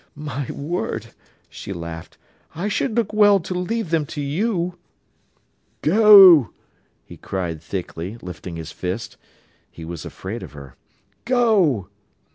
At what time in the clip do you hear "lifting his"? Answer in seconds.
8.19-8.71